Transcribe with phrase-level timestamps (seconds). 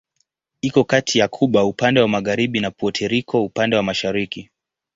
[0.61, 4.49] Iko kati ya Kuba upande wa magharibi na Puerto Rico upande wa mashariki.